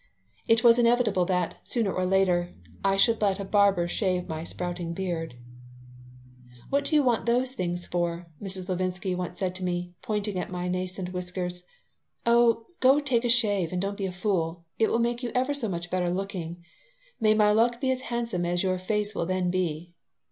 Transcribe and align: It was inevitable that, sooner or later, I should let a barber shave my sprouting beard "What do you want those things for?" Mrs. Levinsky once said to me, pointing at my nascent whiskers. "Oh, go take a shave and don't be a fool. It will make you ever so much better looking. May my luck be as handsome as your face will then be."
It 0.47 0.63
was 0.63 0.79
inevitable 0.79 1.25
that, 1.25 1.57
sooner 1.63 1.93
or 1.93 2.07
later, 2.07 2.55
I 2.83 2.97
should 2.97 3.21
let 3.21 3.39
a 3.39 3.45
barber 3.45 3.87
shave 3.87 4.27
my 4.27 4.43
sprouting 4.43 4.95
beard 4.95 5.35
"What 6.71 6.85
do 6.85 6.95
you 6.95 7.03
want 7.03 7.27
those 7.27 7.53
things 7.53 7.85
for?" 7.85 8.25
Mrs. 8.41 8.67
Levinsky 8.67 9.13
once 9.13 9.37
said 9.37 9.53
to 9.53 9.63
me, 9.63 9.93
pointing 10.01 10.39
at 10.39 10.49
my 10.49 10.67
nascent 10.67 11.13
whiskers. 11.13 11.65
"Oh, 12.25 12.65
go 12.79 12.99
take 12.99 13.25
a 13.25 13.29
shave 13.29 13.71
and 13.71 13.79
don't 13.79 13.95
be 13.97 14.07
a 14.07 14.11
fool. 14.11 14.65
It 14.79 14.87
will 14.89 14.97
make 14.97 15.21
you 15.21 15.31
ever 15.35 15.53
so 15.53 15.69
much 15.69 15.91
better 15.91 16.09
looking. 16.09 16.63
May 17.19 17.35
my 17.35 17.51
luck 17.51 17.79
be 17.79 17.91
as 17.91 18.01
handsome 18.09 18.43
as 18.43 18.63
your 18.63 18.79
face 18.79 19.13
will 19.13 19.27
then 19.27 19.51
be." 19.51 19.93